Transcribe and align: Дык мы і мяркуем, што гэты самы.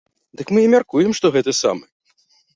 Дык 0.39 0.53
мы 0.55 0.63
і 0.63 0.71
мяркуем, 0.73 1.11
што 1.21 1.31
гэты 1.37 1.55
самы. 1.61 1.85